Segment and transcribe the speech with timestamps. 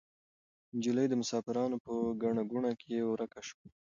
[0.75, 3.65] نجلۍ د مسافرانو په ګڼه ګوڼه کې ورکه شوه.